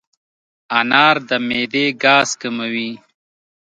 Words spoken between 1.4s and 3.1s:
معدې ګاز کموي.